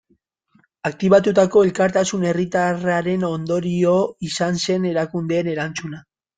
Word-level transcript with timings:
Aktibatutako 0.89 1.63
elkartasun 1.67 2.25
herritarraren 2.31 3.29
ondorio 3.29 3.95
izan 4.33 4.61
zen 4.67 4.93
erakundeen 4.97 5.55
erantzuna. 5.57 6.05